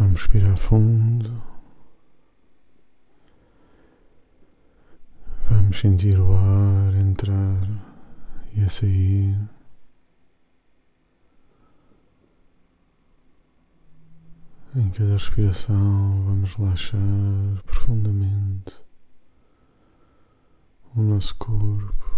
Vamos 0.00 0.22
respirar 0.22 0.56
fundo. 0.56 1.42
Vamos 5.50 5.78
sentir 5.78 6.18
o 6.18 6.32
ar 6.34 6.94
entrar 6.94 7.68
e 8.54 8.62
a 8.62 8.68
sair. 8.70 9.38
Em 14.74 14.88
cada 14.88 15.12
respiração, 15.12 16.24
vamos 16.24 16.54
relaxar 16.54 17.62
profundamente 17.66 18.82
o 20.96 21.02
nosso 21.02 21.36
corpo. 21.36 22.09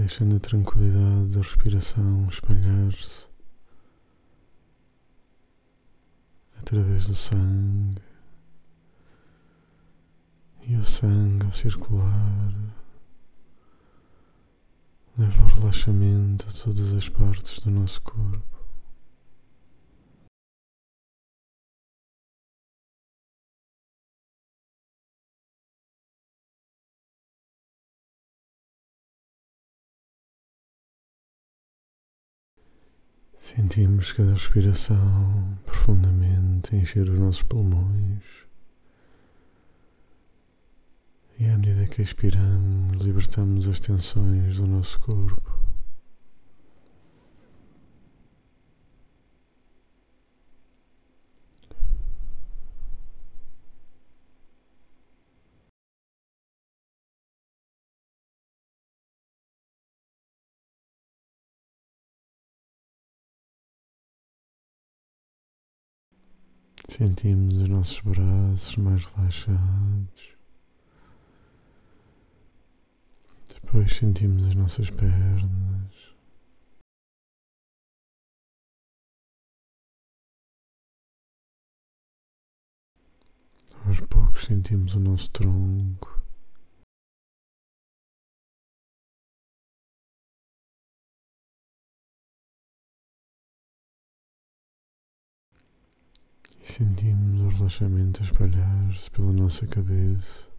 Deixando 0.00 0.36
a 0.36 0.40
tranquilidade 0.40 1.34
da 1.34 1.42
respiração 1.42 2.26
espalhar-se 2.26 3.26
através 6.58 7.06
do 7.06 7.14
sangue 7.14 8.00
e 10.66 10.74
o 10.74 10.84
sangue 10.84 11.44
ao 11.44 11.52
circular 11.52 12.54
leva 15.18 15.42
o 15.42 15.46
relaxamento 15.46 16.46
a 16.48 16.52
todas 16.64 16.94
as 16.94 17.06
partes 17.10 17.58
do 17.58 17.70
nosso 17.70 18.00
corpo. 18.00 18.59
Sentimos 33.38 34.12
cada 34.12 34.32
respiração 34.32 35.58
profundamente 35.64 36.76
encher 36.76 37.08
os 37.08 37.18
nossos 37.18 37.42
pulmões. 37.42 38.22
E 41.38 41.46
à 41.46 41.56
medida 41.56 41.86
que 41.86 42.02
expiramos, 42.02 43.02
libertamos 43.02 43.66
as 43.66 43.80
tensões 43.80 44.56
do 44.56 44.66
nosso 44.66 45.00
corpo. 45.00 45.59
Sentimos 66.90 67.56
os 67.56 67.68
nossos 67.68 68.00
braços 68.00 68.76
mais 68.76 69.04
relaxados. 69.04 70.36
Depois 73.54 73.96
sentimos 73.96 74.48
as 74.48 74.56
nossas 74.56 74.90
pernas. 74.90 76.16
Aos 83.86 84.00
poucos 84.00 84.46
sentimos 84.46 84.96
o 84.96 85.00
nosso 85.00 85.30
tronco. 85.30 86.19
Sentimos 96.72 97.40
o 97.40 97.56
relaxamento 97.56 98.20
a 98.20 98.24
espalhar-se 98.24 99.10
pela 99.10 99.32
nossa 99.32 99.66
cabeça 99.66 100.50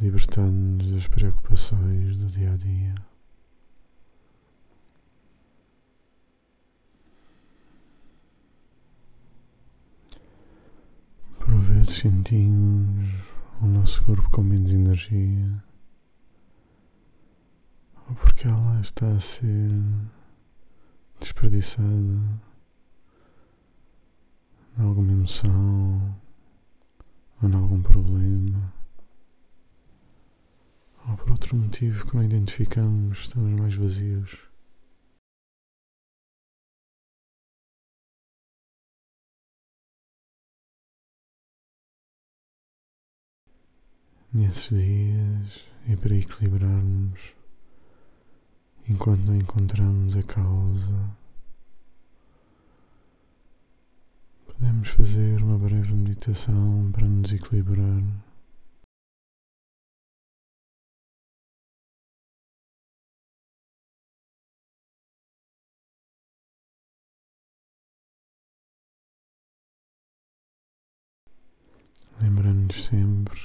libertando-nos 0.00 0.92
das 0.92 1.06
preocupações 1.08 2.16
do 2.16 2.26
dia 2.26 2.52
a 2.52 2.56
dia. 2.56 2.94
Por 11.38 11.54
vezes 11.60 11.96
sentimos 11.96 13.10
o 13.60 13.66
nosso 13.66 14.02
corpo 14.04 14.30
com 14.30 14.42
menos 14.42 14.72
energia, 14.72 15.62
ou 18.08 18.14
porque 18.14 18.46
ela 18.46 18.80
está 18.80 19.06
a 19.06 19.20
ser 19.20 19.70
desperdiçada 21.20 22.40
em 24.80 24.82
alguma 24.82 25.12
emoção 25.12 26.18
ou 27.42 27.48
em 27.48 27.54
algum 27.54 27.82
problema 27.82 28.72
ou 31.08 31.16
por 31.16 31.30
outro 31.32 31.56
motivo 31.56 32.06
que 32.06 32.16
não 32.16 32.22
identificamos, 32.22 33.20
estamos 33.20 33.58
mais 33.58 33.74
vazios. 33.74 34.38
Nesses 44.32 44.68
dias, 44.70 45.64
e 45.88 45.96
para 45.96 46.14
equilibrarmos, 46.14 47.34
enquanto 48.88 49.22
não 49.22 49.34
encontramos 49.34 50.16
a 50.16 50.22
causa, 50.22 51.19
podemos 54.60 54.88
fazer 54.90 55.42
uma 55.42 55.58
breve 55.58 55.94
meditação 55.94 56.90
para 56.92 57.06
nos 57.08 57.32
equilibrar. 57.32 58.02
lembrando-nos 72.20 72.84
sempre 72.84 73.40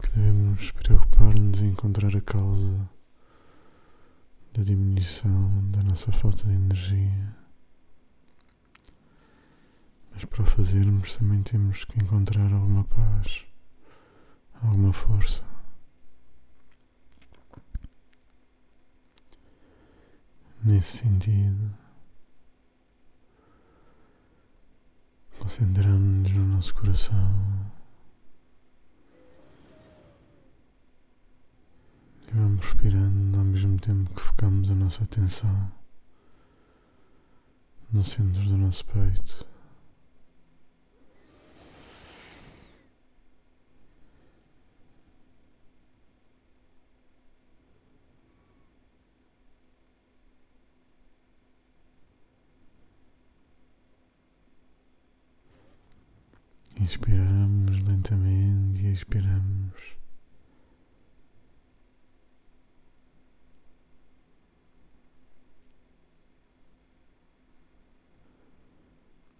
que 0.00 0.08
devemos 0.16 0.72
preocupar-nos 0.72 1.60
em 1.60 1.66
encontrar 1.66 2.16
a 2.16 2.20
causa 2.22 2.88
da 4.54 4.62
diminuição 4.62 5.70
da 5.70 5.82
nossa 5.82 6.10
falta 6.10 6.44
de 6.48 6.54
energia. 6.54 7.39
Mas 10.20 10.28
para 10.28 10.42
o 10.42 10.46
fazermos 10.46 11.16
também 11.16 11.42
temos 11.42 11.82
que 11.86 11.98
encontrar 11.98 12.52
alguma 12.52 12.84
paz, 12.84 13.46
alguma 14.62 14.92
força. 14.92 15.42
Nesse 20.62 20.98
sentido, 20.98 21.74
Concentramos-nos 25.38 26.32
no 26.32 26.46
nosso 26.48 26.74
coração 26.74 27.72
e 32.28 32.34
vamos 32.34 32.66
respirando 32.66 33.38
ao 33.38 33.44
mesmo 33.46 33.78
tempo 33.78 34.14
que 34.14 34.20
focamos 34.20 34.70
a 34.70 34.74
nossa 34.74 35.02
atenção 35.02 35.72
no 37.90 38.04
centro 38.04 38.42
do 38.42 38.58
nosso 38.58 38.84
peito. 38.84 39.49
Inspiramos 56.90 57.84
lentamente 57.84 58.82
e 58.82 58.92
expiramos. 58.92 59.96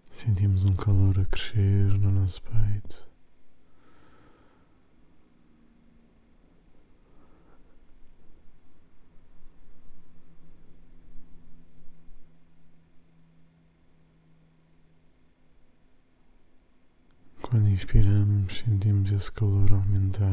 Sentimos 0.09 0.63
um 0.63 0.71
calor 0.77 1.19
a 1.19 1.25
crescer 1.25 1.87
no 1.99 2.09
nosso 2.09 2.41
peito. 2.41 3.10
Quando 17.51 17.67
inspiramos, 17.67 18.59
sentimos 18.59 19.11
esse 19.11 19.29
calor 19.29 19.73
aumentar. 19.73 20.25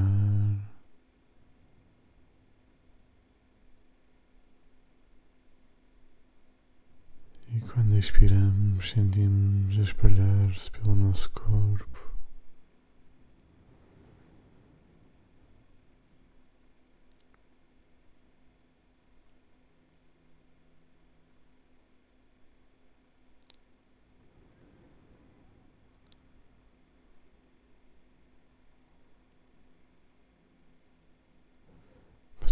E 7.49 7.59
quando 7.59 7.99
expiramos, 7.99 8.91
sentimos 8.91 9.77
espalhar-se 9.79 10.71
pelo 10.71 10.95
nosso 10.95 11.29
corpo. 11.33 12.08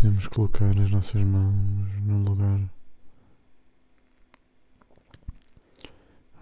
Podemos 0.06 0.28
colocar 0.28 0.70
as 0.80 0.88
nossas 0.88 1.20
mãos 1.24 2.00
num 2.04 2.22
lugar 2.22 2.60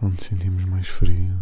onde 0.02 0.22
sentimos 0.22 0.66
mais 0.66 0.86
frio. 0.86 1.40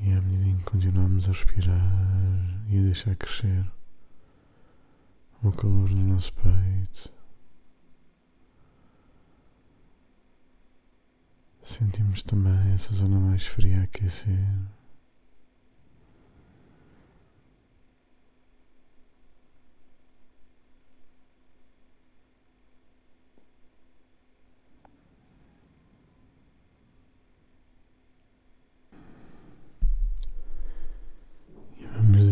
E 0.00 0.12
à 0.12 0.20
medida 0.20 0.48
em 0.48 0.56
que 0.56 0.64
continuamos 0.64 1.26
a 1.26 1.28
respirar 1.28 1.80
e 2.68 2.80
a 2.80 2.82
deixar 2.82 3.14
crescer 3.14 3.64
o 5.40 5.52
calor 5.52 5.88
no 5.90 6.14
nosso 6.14 6.32
peito, 6.32 7.12
sentimos 11.62 12.24
também 12.24 12.72
essa 12.72 12.92
zona 12.92 13.20
mais 13.20 13.46
fria 13.46 13.82
a 13.82 13.84
aquecer. 13.84 14.68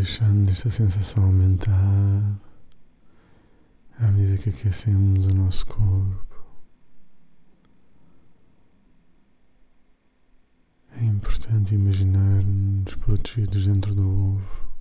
deixando 0.06 0.45
esta 0.56 0.70
sensação 0.70 1.24
aumentar 1.24 2.40
à 3.98 4.10
medida 4.10 4.38
que 4.38 4.48
aquecemos 4.48 5.26
o 5.26 5.34
nosso 5.34 5.66
corpo. 5.66 6.46
É 10.92 11.04
importante 11.04 11.74
imaginar-nos 11.74 12.94
protegidos 12.94 13.66
dentro 13.66 13.94
do 13.94 14.08
ovo. 14.08 14.72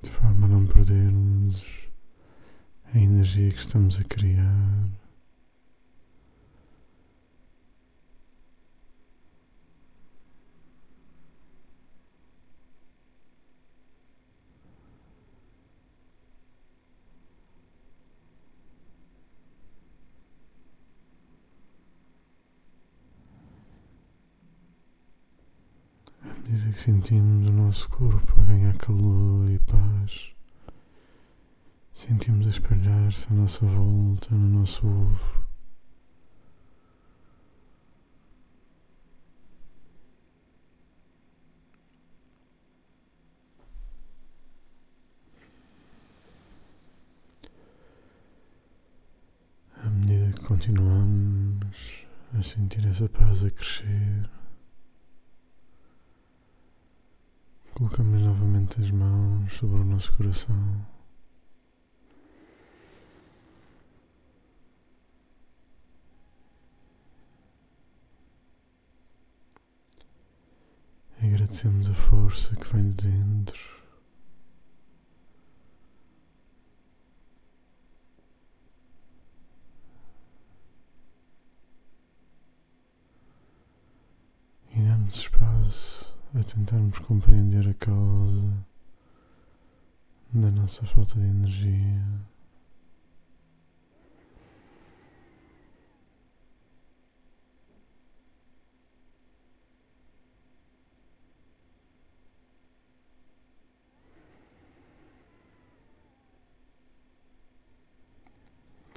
De 0.00 0.08
forma 0.08 0.46
a 0.46 0.48
não 0.48 0.66
perdermos 0.66 1.62
a 2.94 2.98
energia 2.98 3.50
que 3.50 3.60
estamos 3.60 4.00
a 4.00 4.04
criar. 4.04 4.88
medida 26.48 26.67
que 26.67 26.67
sentimos 26.78 27.50
o 27.50 27.52
nosso 27.52 27.88
corpo 27.90 28.40
a 28.40 28.44
ganhar 28.44 28.76
calor 28.76 29.50
e 29.50 29.58
paz, 29.58 30.30
sentimos 31.92 32.46
a 32.46 32.50
espalhar-se 32.50 33.26
à 33.32 33.34
nossa 33.34 33.66
volta 33.66 34.32
no 34.32 34.60
nosso 34.60 34.86
ovo. 34.86 35.42
À 49.84 49.90
medida 49.90 50.32
que 50.32 50.44
continuamos 50.44 52.06
a 52.38 52.42
sentir 52.42 52.86
essa 52.86 53.08
paz 53.08 53.44
a 53.44 53.50
crescer, 53.50 54.30
Colocamos 57.78 58.20
novamente 58.22 58.80
as 58.80 58.90
mãos 58.90 59.52
sobre 59.52 59.76
o 59.80 59.84
nosso 59.84 60.12
coração. 60.16 60.84
Agradecemos 71.22 71.88
a 71.88 71.94
força 71.94 72.56
que 72.56 72.74
vem 72.74 72.90
de 72.90 73.06
dentro. 73.06 73.60
A 86.34 86.42
tentarmos 86.42 86.98
compreender 86.98 87.68
a 87.68 87.74
causa 87.74 88.66
da 90.32 90.50
nossa 90.50 90.84
falta 90.84 91.14
de 91.18 91.26
energia. 91.26 92.04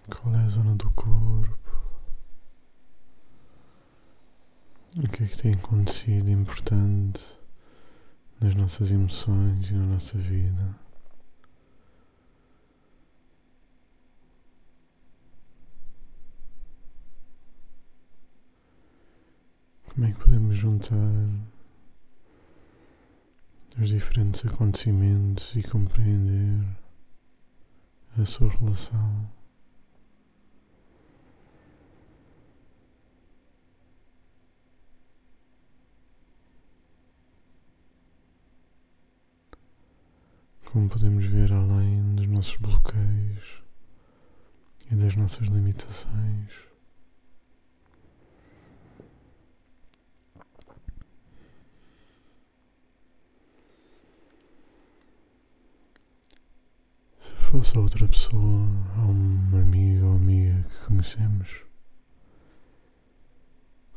Qual 0.09 0.35
é 0.35 0.39
a 0.43 0.47
zona 0.47 0.75
do 0.75 0.91
corpo? 0.91 1.60
O 4.93 5.07
que 5.07 5.23
é 5.23 5.27
que 5.27 5.37
tem 5.37 5.53
acontecido 5.53 6.29
importante 6.29 7.39
nas 8.41 8.53
nossas 8.55 8.91
emoções 8.91 9.71
e 9.71 9.73
na 9.73 9.85
nossa 9.85 10.17
vida? 10.17 10.75
Como 19.85 20.05
é 20.05 20.11
que 20.11 20.19
podemos 20.19 20.57
juntar 20.57 20.97
os 23.81 23.87
diferentes 23.87 24.45
acontecimentos 24.45 25.55
e 25.55 25.63
compreender 25.63 26.67
a 28.17 28.25
sua 28.25 28.49
relação? 28.49 29.40
Como 40.71 40.87
podemos 40.87 41.25
ver 41.25 41.51
além 41.51 42.15
dos 42.15 42.27
nossos 42.27 42.55
bloqueios 42.55 43.61
e 44.89 44.95
das 44.95 45.17
nossas 45.17 45.49
limitações. 45.49 46.53
Se 57.19 57.35
fosse 57.35 57.77
outra 57.77 58.07
pessoa, 58.07 58.41
ou 59.03 59.11
uma 59.11 59.61
amiga 59.61 60.05
ou 60.05 60.15
amiga 60.15 60.63
que 60.69 60.85
conhecemos, 60.85 61.65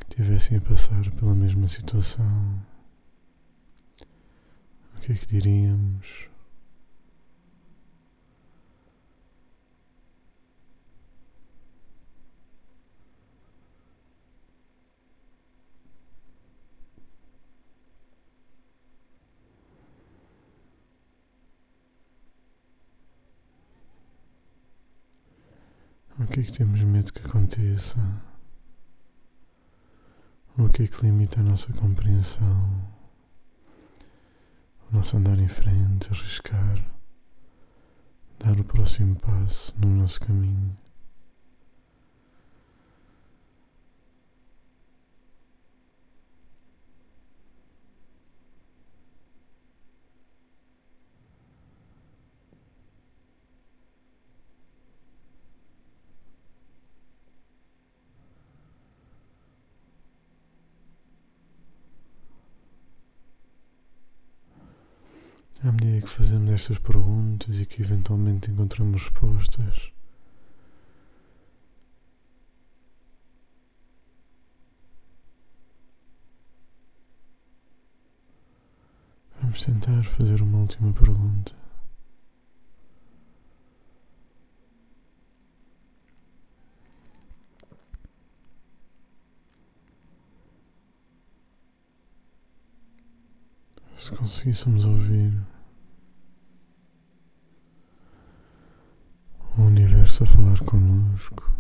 que 0.01 0.21
estivessem 0.21 0.59
a 0.59 0.61
passar 0.61 1.09
pela 1.13 1.37
mesma 1.37 1.69
situação, 1.69 2.67
o 4.97 5.01
que 5.01 5.13
é 5.13 5.15
que 5.15 5.27
diríamos? 5.29 6.34
O 26.25 26.27
que 26.27 26.41
é 26.41 26.43
que 26.43 26.53
temos 26.53 26.83
medo 26.83 27.13
que 27.13 27.21
aconteça? 27.21 27.99
O 30.57 30.71
que 30.71 30.85
é 30.85 30.87
que 30.87 31.05
limita 31.05 31.41
a 31.41 31.43
nossa 31.43 31.71
compreensão 31.75 32.95
o 34.91 34.97
nosso 34.97 35.19
andar 35.19 35.39
em 35.39 35.49
frente, 35.49 36.09
arriscar, 36.11 36.79
dar 38.39 38.59
o 38.59 38.65
próximo 38.65 39.17
passo 39.17 39.75
no 39.79 39.89
nosso 39.89 40.19
caminho. 40.21 40.75
À 65.65 65.73
medida 65.73 66.03
que 66.03 66.11
fazemos 66.11 66.53
estas 66.53 66.79
perguntas 66.79 67.59
e 67.59 67.65
que 67.65 67.81
eventualmente 67.81 68.51
encontramos 68.51 69.05
respostas, 69.05 69.91
vamos 79.41 79.65
tentar 79.65 80.03
fazer 80.03 80.43
uma 80.43 80.59
última 80.59 80.93
pergunta. 80.93 81.55
Se 93.97 94.15
conseguíssemos 94.15 94.85
ouvir 94.85 95.33
o 99.57 99.71
falar 100.55 100.61
connosco. 100.61 101.53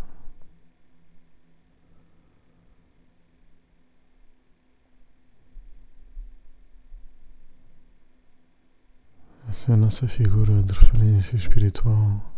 Essa 9.48 9.72
é 9.72 9.74
a 9.74 9.76
nossa 9.76 10.06
figura 10.06 10.62
de 10.62 10.72
referência 10.72 11.36
espiritual. 11.36 12.32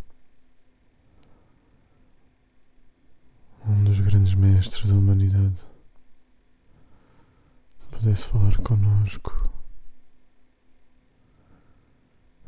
Um 3.67 3.85
dos 3.85 4.01
grandes 4.01 4.35
mestres 4.35 4.91
da 4.91 4.97
humanidade 4.97 5.61
pudesse 7.91 8.27
falar 8.29 8.57
connosco, 8.59 9.51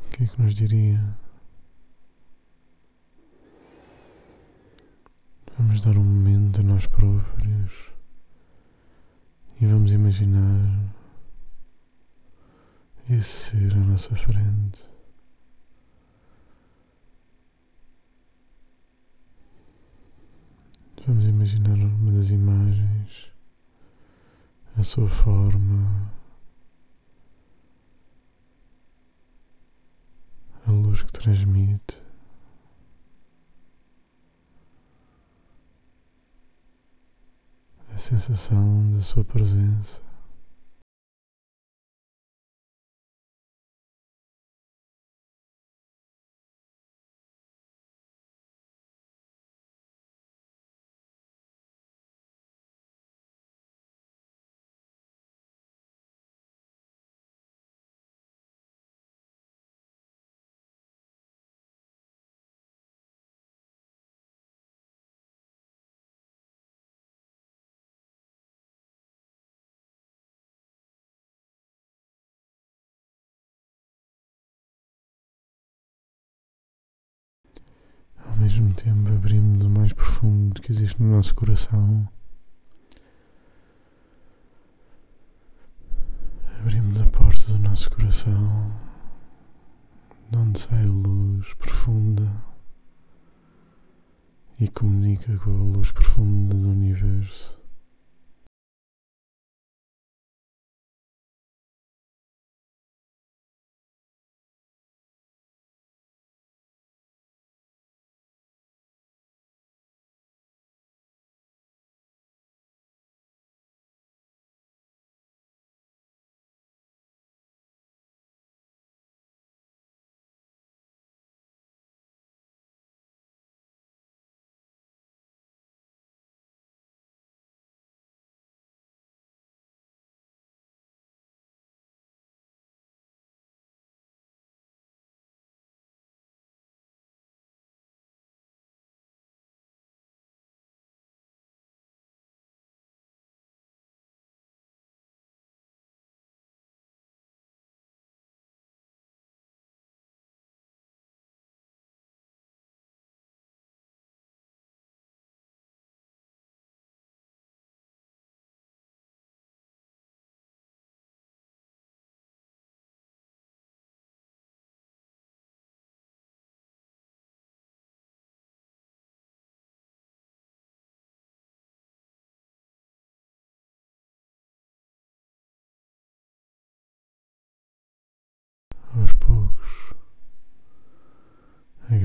o 0.05 0.09
que 0.11 0.23
é 0.23 0.27
que 0.27 0.41
nos 0.41 0.55
diria? 0.55 1.17
Vamos 5.59 5.81
dar 5.81 5.97
um 5.97 6.03
momento 6.05 6.61
a 6.61 6.63
nós 6.63 6.87
próprios 6.87 7.91
e 9.59 9.65
vamos 9.67 9.91
imaginar 9.91 10.95
esse 13.09 13.51
ser 13.51 13.73
à 13.73 13.79
nossa 13.79 14.15
frente. 14.15 14.81
Vamos 21.05 21.27
imaginar 21.27 21.73
uma 21.73 22.13
das 22.13 22.29
imagens, 22.29 23.29
a 24.77 24.81
sua 24.81 25.09
forma, 25.09 26.09
a 30.65 30.71
luz 30.71 31.03
que 31.03 31.11
transmite. 31.11 32.08
A 37.99 38.01
sensação 38.01 38.93
da 38.93 39.01
sua 39.01 39.25
presença. 39.25 40.01
Mesmo 78.39 78.73
tempo, 78.73 79.13
abrimos 79.13 79.65
o 79.65 79.69
mais 79.69 79.91
profundo 79.91 80.61
que 80.61 80.71
existe 80.71 81.01
no 81.01 81.11
nosso 81.13 81.35
coração. 81.35 82.07
Abrimos 86.61 87.01
a 87.01 87.05
porta 87.07 87.51
do 87.51 87.59
nosso 87.59 87.89
coração, 87.89 88.73
de 90.31 90.37
onde 90.37 90.57
sai 90.57 90.85
a 90.85 90.87
luz 90.87 91.53
profunda 91.55 92.31
e 94.57 94.69
comunica 94.69 95.37
com 95.39 95.49
a 95.49 95.77
luz 95.77 95.91
profunda 95.91 96.55
do 96.55 96.69
universo. 96.69 97.58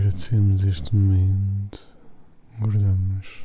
Agradecemos 0.04 0.62
este 0.64 0.94
momento, 0.94 1.96
guardamos 2.61 3.42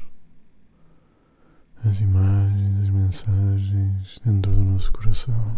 as 1.85 2.01
imagens, 2.01 2.81
as 2.81 2.89
mensagens 2.89 4.19
dentro 4.25 4.51
do 4.51 4.65
nosso 4.65 4.91
coração. 4.91 5.57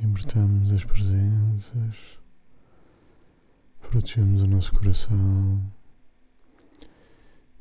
Libertamos 0.00 0.72
as 0.72 0.84
presenças, 0.84 2.18
protegemos 3.80 4.42
o 4.42 4.48
nosso 4.48 4.72
coração 4.72 5.62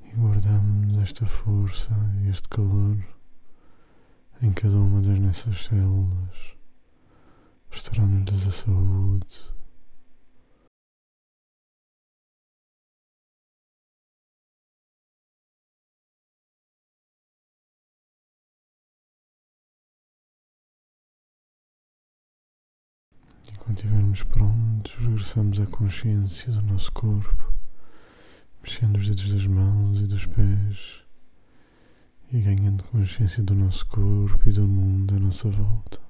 e 0.05 0.11
guardamos 0.15 0.97
esta 0.97 1.27
força 1.27 1.91
este 2.27 2.49
calor 2.49 2.97
em 4.41 4.51
cada 4.51 4.75
uma 4.79 5.01
das 5.01 5.19
nossas 5.19 5.65
células, 5.65 6.58
restaurando-lhes 7.69 8.47
a 8.47 8.51
saúde. 8.51 9.59
E 23.47 23.57
quando 23.57 23.77
estivermos 23.77 24.23
prontos, 24.23 24.93
regressamos 24.95 25.59
à 25.59 25.65
consciência 25.65 26.51
do 26.51 26.61
nosso 26.61 26.91
corpo, 26.91 27.53
mexendo 28.61 28.97
os 28.97 29.07
dedos 29.07 29.31
das 29.33 29.47
mãos 29.47 30.01
e 30.01 30.07
dos 30.07 30.25
pés 30.25 31.03
e 32.31 32.41
ganhando 32.41 32.83
consciência 32.83 33.41
do 33.41 33.55
nosso 33.55 33.85
corpo 33.87 34.47
e 34.47 34.51
do 34.51 34.67
mundo 34.67 35.15
à 35.15 35.19
nossa 35.19 35.49
volta. 35.49 36.08